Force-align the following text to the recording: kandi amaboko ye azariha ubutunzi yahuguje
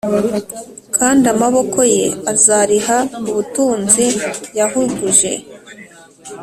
kandi 0.97 1.25
amaboko 1.33 1.79
ye 1.95 2.05
azariha 2.31 2.97
ubutunzi 3.29 4.05
yahuguje 4.57 5.31